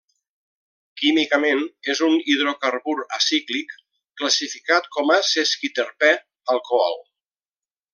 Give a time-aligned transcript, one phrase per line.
[1.01, 1.61] Químicament
[1.93, 3.77] és un hidrocarbur acíclic,
[4.23, 6.15] classificat com a sesquiterpè
[6.57, 7.03] alcohol.